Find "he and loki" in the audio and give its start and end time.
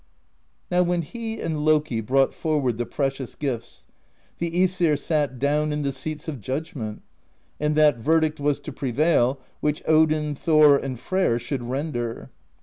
1.03-2.01